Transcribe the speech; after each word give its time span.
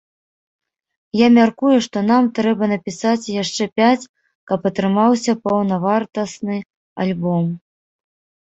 Я 1.17 1.25
мяркую, 1.33 1.73
што 1.85 1.97
нам 2.11 2.23
трэба 2.39 2.63
напісаць 2.73 3.31
яшчэ 3.43 3.63
пяць, 3.81 4.07
каб 4.53 4.59
атрымаўся 4.71 5.31
паўнавартасны 5.45 6.57
альбом. 7.05 7.45